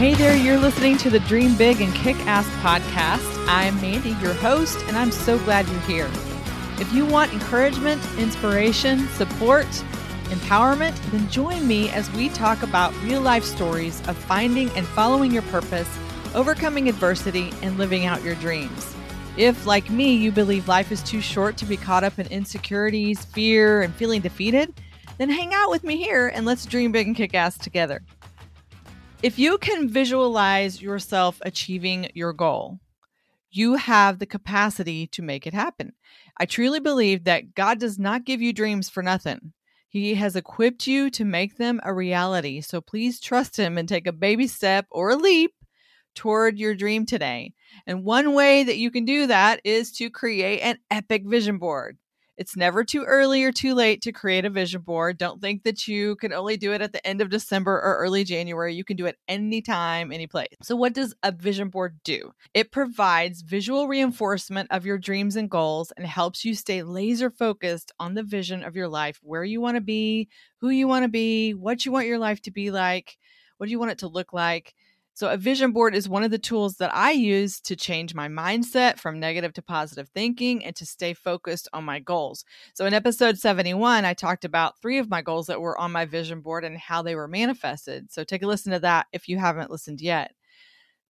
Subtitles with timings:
[0.00, 3.44] Hey there, you're listening to the Dream Big and Kick Ass podcast.
[3.46, 6.10] I'm Mandy, your host, and I'm so glad you're here.
[6.78, 9.66] If you want encouragement, inspiration, support,
[10.30, 15.32] empowerment, then join me as we talk about real life stories of finding and following
[15.32, 15.98] your purpose,
[16.34, 18.96] overcoming adversity, and living out your dreams.
[19.36, 23.26] If, like me, you believe life is too short to be caught up in insecurities,
[23.26, 24.72] fear, and feeling defeated,
[25.18, 28.00] then hang out with me here and let's dream big and kick ass together.
[29.22, 32.80] If you can visualize yourself achieving your goal,
[33.50, 35.92] you have the capacity to make it happen.
[36.38, 39.52] I truly believe that God does not give you dreams for nothing.
[39.90, 42.62] He has equipped you to make them a reality.
[42.62, 45.52] So please trust Him and take a baby step or a leap
[46.14, 47.52] toward your dream today.
[47.86, 51.98] And one way that you can do that is to create an epic vision board.
[52.40, 55.18] It's never too early or too late to create a vision board.
[55.18, 58.24] Don't think that you can only do it at the end of December or early
[58.24, 58.74] January.
[58.74, 60.48] You can do it anytime, any place.
[60.62, 62.32] So, what does a vision board do?
[62.54, 67.92] It provides visual reinforcement of your dreams and goals and helps you stay laser focused
[68.00, 70.30] on the vision of your life, where you want to be,
[70.62, 73.18] who you want to be, what you want your life to be like,
[73.58, 74.74] what do you want it to look like.
[75.14, 78.28] So, a vision board is one of the tools that I use to change my
[78.28, 82.44] mindset from negative to positive thinking and to stay focused on my goals.
[82.74, 86.04] So, in episode 71, I talked about three of my goals that were on my
[86.04, 88.10] vision board and how they were manifested.
[88.10, 90.32] So, take a listen to that if you haven't listened yet.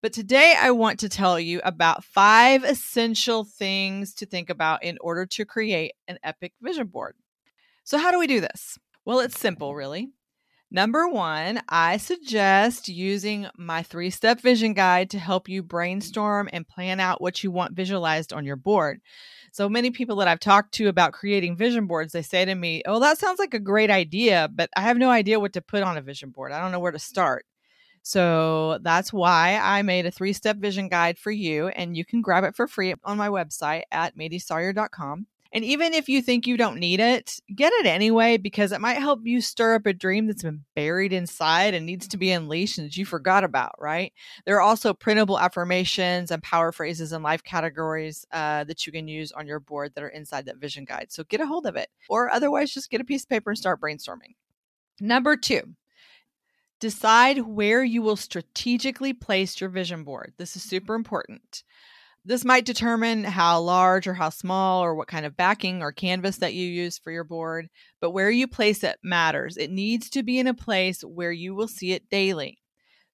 [0.00, 4.96] But today, I want to tell you about five essential things to think about in
[5.00, 7.16] order to create an epic vision board.
[7.82, 8.78] So, how do we do this?
[9.04, 10.10] Well, it's simple, really.
[10.70, 16.68] Number one, I suggest using my three step vision guide to help you brainstorm and
[16.68, 19.00] plan out what you want visualized on your board.
[19.50, 22.82] So many people that I've talked to about creating vision boards, they say to me,
[22.84, 25.82] Oh, that sounds like a great idea, but I have no idea what to put
[25.82, 26.52] on a vision board.
[26.52, 27.46] I don't know where to start.
[28.02, 32.20] So that's why I made a three step vision guide for you, and you can
[32.20, 35.26] grab it for free on my website at mandysawyer.com.
[35.52, 38.98] And even if you think you don't need it, get it anyway because it might
[38.98, 42.76] help you stir up a dream that's been buried inside and needs to be unleashed
[42.76, 44.12] and you forgot about, right?
[44.44, 49.08] There are also printable affirmations and power phrases and life categories uh, that you can
[49.08, 51.06] use on your board that are inside that vision guide.
[51.10, 53.58] So get a hold of it, or otherwise, just get a piece of paper and
[53.58, 54.34] start brainstorming.
[55.00, 55.62] Number two,
[56.80, 60.34] decide where you will strategically place your vision board.
[60.36, 61.62] This is super important.
[62.28, 66.36] This might determine how large or how small or what kind of backing or canvas
[66.36, 67.68] that you use for your board,
[68.02, 69.56] but where you place it matters.
[69.56, 72.58] It needs to be in a place where you will see it daily.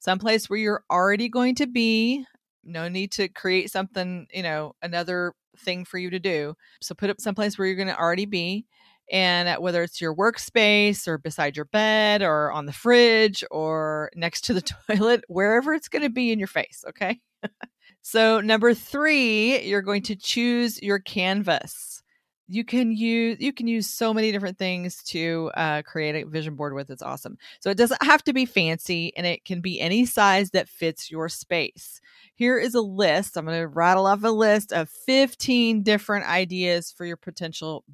[0.00, 2.26] Some place where you're already going to be.
[2.64, 6.54] No need to create something, you know, another thing for you to do.
[6.82, 8.66] So put it someplace where you're going to already be.
[9.12, 14.46] And whether it's your workspace or beside your bed or on the fridge or next
[14.46, 17.20] to the toilet, wherever it's going to be in your face, okay?
[18.06, 22.02] So, number three, you're going to choose your canvas.
[22.46, 26.54] You can use you can use so many different things to uh, create a vision
[26.54, 26.90] board with.
[26.90, 27.38] It's awesome.
[27.60, 31.10] So it doesn't have to be fancy, and it can be any size that fits
[31.10, 32.02] your space.
[32.34, 33.38] Here is a list.
[33.38, 37.84] I'm going to rattle off a list of 15 different ideas for your potential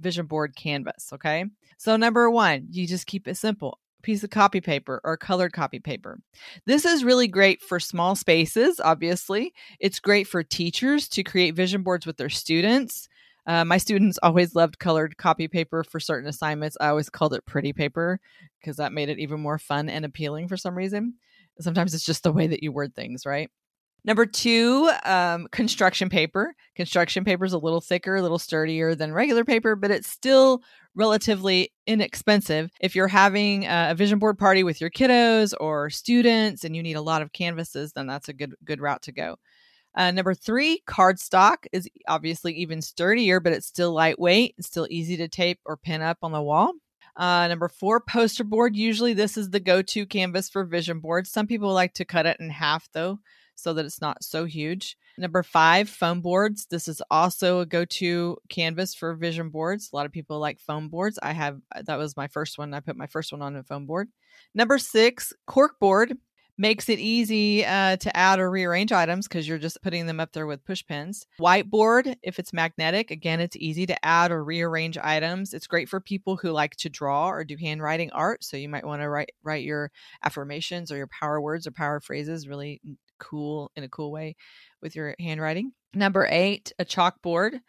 [0.00, 1.12] vision board canvas.
[1.12, 1.44] Okay.
[1.76, 5.78] So number one, you just keep it simple piece of copy paper or colored copy
[5.78, 6.18] paper.
[6.66, 9.52] This is really great for small spaces, obviously.
[9.78, 13.08] It's great for teachers to create vision boards with their students.
[13.46, 16.76] Uh, my students always loved colored copy paper for certain assignments.
[16.80, 18.20] I always called it pretty paper
[18.60, 21.14] because that made it even more fun and appealing for some reason.
[21.58, 23.50] Sometimes it's just the way that you word things, right?
[24.04, 26.54] Number two, um, construction paper.
[26.74, 30.62] Construction paper is a little thicker, a little sturdier than regular paper, but it's still
[30.94, 32.70] relatively inexpensive.
[32.80, 36.96] If you're having a vision board party with your kiddos or students and you need
[36.96, 39.36] a lot of canvases, then that's a good good route to go.
[39.94, 44.54] Uh, number three, cardstock is obviously even sturdier, but it's still lightweight.
[44.56, 46.72] It's still easy to tape or pin up on the wall.
[47.16, 48.76] Uh, number four, poster board.
[48.76, 51.30] Usually, this is the go to canvas for vision boards.
[51.30, 53.18] Some people like to cut it in half, though
[53.60, 54.96] so that it's not so huge.
[55.18, 56.66] Number five, foam boards.
[56.70, 59.90] This is also a go to canvas for vision boards.
[59.92, 61.18] A lot of people like foam boards.
[61.22, 62.72] I have, that was my first one.
[62.72, 64.08] I put my first one on a foam board.
[64.54, 66.14] Number six, cork board
[66.60, 70.32] makes it easy uh, to add or rearrange items because you're just putting them up
[70.32, 71.26] there with push pins.
[71.40, 75.54] Whiteboard, if it's magnetic, again, it's easy to add or rearrange items.
[75.54, 78.44] It's great for people who like to draw or do handwriting art.
[78.44, 79.90] So you might want to write write your
[80.22, 82.82] affirmations or your power words or power phrases really
[83.20, 84.34] cool in a cool way
[84.82, 85.72] with your handwriting.
[85.94, 87.60] Number eight, a chalkboard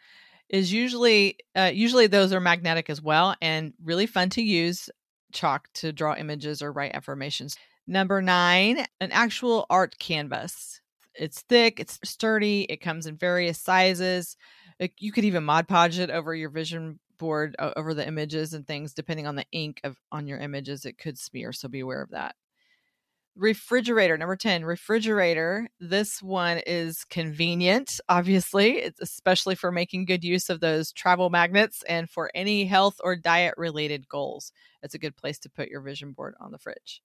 [0.48, 4.90] is usually uh, usually those are magnetic as well and really fun to use
[5.32, 7.56] chalk to draw images or write affirmations.
[7.86, 10.80] Number nine, an actual art canvas.
[11.14, 14.36] It's thick, it's sturdy, it comes in various sizes.
[14.78, 18.66] It, you could even Mod Podge it over your vision board, over the images and
[18.66, 20.84] things, depending on the ink of on your images.
[20.84, 22.34] It could smear, so be aware of that.
[23.34, 25.66] Refrigerator, number 10, refrigerator.
[25.80, 31.82] This one is convenient, obviously, it's especially for making good use of those travel magnets
[31.88, 34.52] and for any health or diet related goals.
[34.82, 37.00] It's a good place to put your vision board on the fridge.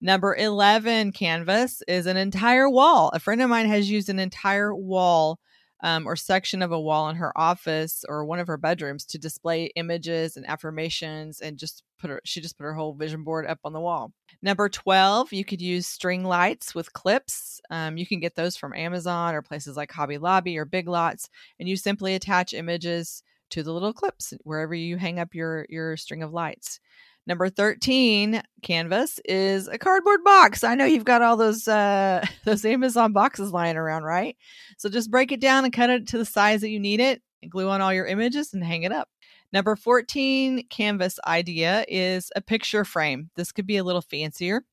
[0.00, 3.10] Number 11 canvas is an entire wall.
[3.14, 5.38] A friend of mine has used an entire wall
[5.82, 9.18] um, or section of a wall in her office or one of her bedrooms to
[9.18, 13.46] display images and affirmations and just put her she just put her whole vision board
[13.46, 14.12] up on the wall.
[14.42, 17.60] Number 12 you could use string lights with clips.
[17.70, 21.28] Um, you can get those from amazon or places like hobby lobby or big lots
[21.58, 25.96] and you simply attach images to the little clips wherever you hang up your your
[25.96, 26.80] string of lights
[27.26, 30.64] Number 13 canvas is a cardboard box.
[30.64, 34.36] I know you've got all those uh those Amazon boxes lying around, right?
[34.78, 37.22] So just break it down and cut it to the size that you need it,
[37.48, 39.08] glue on all your images and hang it up.
[39.52, 43.30] Number 14 canvas idea is a picture frame.
[43.36, 44.64] This could be a little fancier.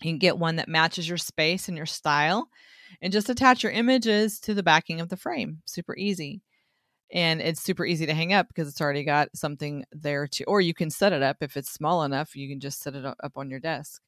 [0.00, 2.48] You can get one that matches your space and your style
[3.00, 5.58] and just attach your images to the backing of the frame.
[5.66, 6.40] Super easy
[7.12, 10.60] and it's super easy to hang up because it's already got something there to or
[10.60, 13.32] you can set it up if it's small enough you can just set it up
[13.36, 14.00] on your desk.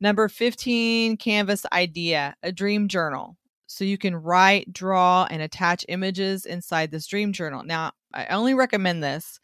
[0.00, 3.36] Number 15 canvas idea a dream journal.
[3.66, 7.64] So you can write draw and attach images inside this dream journal.
[7.64, 9.40] Now i only recommend this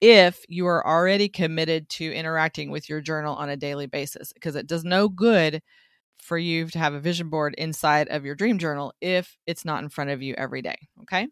[0.00, 4.54] if you are already committed to interacting with your journal on a daily basis because
[4.54, 5.60] it does no good
[6.22, 9.82] for you to have a vision board inside of your dream journal if it's not
[9.82, 11.26] in front of you every day okay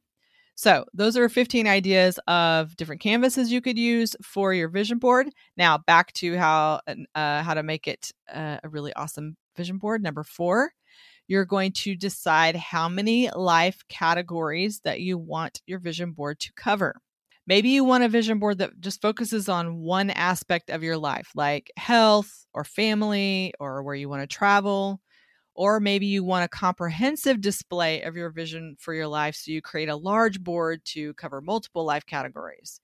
[0.58, 5.29] so, those are 15 ideas of different canvases you could use for your vision board.
[5.58, 6.81] Now, back to how
[7.14, 10.03] uh, how to make it uh, a really awesome vision board.
[10.03, 10.73] Number 4,
[11.29, 16.53] you're going to decide how many life categories that you want your vision board to
[16.55, 16.97] cover.
[17.47, 21.31] Maybe you want a vision board that just focuses on one aspect of your life,
[21.35, 25.00] like health or family or where you want to travel
[25.56, 29.35] or maybe you want a comprehensive display of your vision for your life.
[29.35, 32.79] So you create a large board to cover multiple life categories.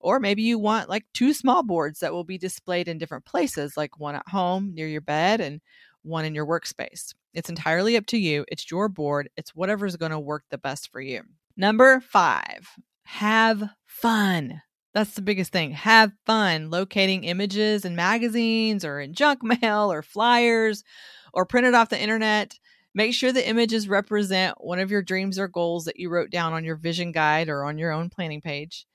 [0.00, 3.76] Or maybe you want like two small boards that will be displayed in different places,
[3.76, 5.60] like one at home near your bed and
[6.02, 7.14] one in your workspace.
[7.34, 8.46] It's entirely up to you.
[8.48, 11.22] It's your board, it's whatever's going to work the best for you.
[11.58, 12.68] Number five,
[13.04, 14.62] have fun.
[14.94, 15.72] That's the biggest thing.
[15.72, 20.84] Have fun locating images in magazines or in junk mail or flyers
[21.34, 22.58] or print it off the internet.
[22.94, 26.52] Make sure the images represent one of your dreams or goals that you wrote down
[26.52, 28.86] on your vision guide or on your own planning page.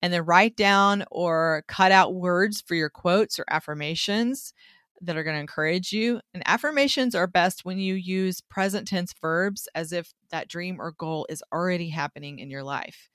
[0.00, 4.54] And then write down or cut out words for your quotes or affirmations
[5.00, 6.20] that are going to encourage you.
[6.32, 10.92] And affirmations are best when you use present tense verbs as if that dream or
[10.92, 13.08] goal is already happening in your life.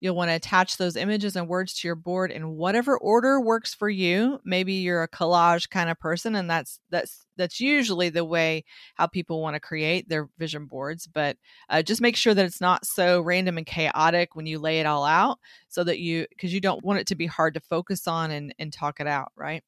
[0.00, 3.74] You'll want to attach those images and words to your board in whatever order works
[3.74, 4.40] for you.
[4.44, 9.06] Maybe you're a collage kind of person and that's that's that's usually the way how
[9.06, 11.36] people want to create their vision boards, but
[11.70, 14.86] uh, just make sure that it's not so random and chaotic when you lay it
[14.86, 15.38] all out
[15.68, 18.54] so that you because you don't want it to be hard to focus on and
[18.58, 19.62] and talk it out, right?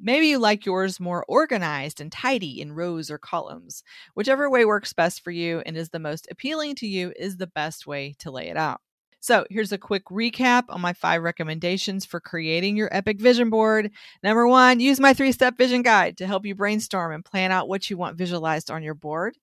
[0.00, 3.84] Maybe you like yours more organized and tidy in rows or columns.
[4.14, 7.46] Whichever way works best for you and is the most appealing to you is the
[7.46, 8.80] best way to lay it out.
[9.22, 13.92] So here's a quick recap on my five recommendations for creating your epic vision board.
[14.20, 17.68] Number one, use my three step vision guide to help you brainstorm and plan out
[17.68, 19.38] what you want visualized on your board.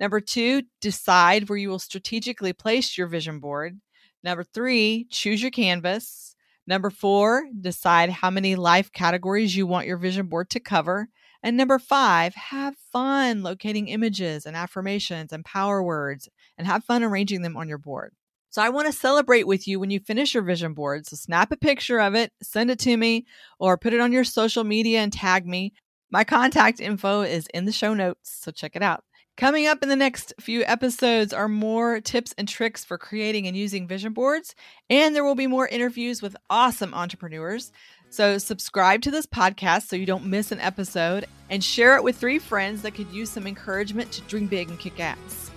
[0.00, 3.78] Number two, decide where you will strategically place your vision board.
[4.24, 6.34] Number three, choose your canvas.
[6.66, 11.10] Number four, decide how many life categories you want your vision board to cover.
[11.42, 17.04] And number five, have fun locating images and affirmations and power words and have fun
[17.04, 18.14] arranging them on your board.
[18.58, 21.06] So I want to celebrate with you when you finish your vision board.
[21.06, 23.24] So snap a picture of it, send it to me,
[23.60, 25.74] or put it on your social media and tag me.
[26.10, 29.04] My contact info is in the show notes, so check it out.
[29.36, 33.56] Coming up in the next few episodes are more tips and tricks for creating and
[33.56, 34.56] using vision boards,
[34.90, 37.70] and there will be more interviews with awesome entrepreneurs.
[38.10, 42.16] So, subscribe to this podcast so you don't miss an episode and share it with
[42.16, 45.47] three friends that could use some encouragement to dream big and kick ass.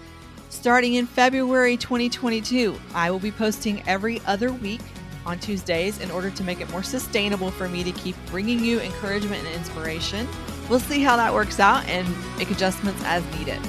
[0.62, 4.82] Starting in February 2022, I will be posting every other week
[5.26, 8.80] on Tuesdays in order to make it more sustainable for me to keep bringing you
[8.80, 10.28] encouragement and inspiration.
[10.70, 13.60] We'll see how that works out and make adjustments as needed.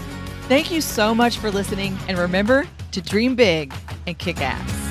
[0.48, 3.72] Thank you so much for listening, and remember to dream big
[4.06, 4.81] and kick ass.